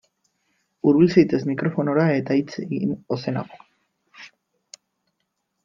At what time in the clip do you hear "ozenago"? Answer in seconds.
3.17-3.63